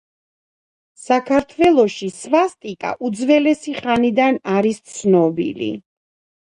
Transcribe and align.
საქართველოში 1.01 2.09
სვასტიკა 2.17 2.97
უძველესი 3.11 3.77
ხანიდან 3.83 4.45
არის 4.59 4.85
ცნობილი. 4.97 5.75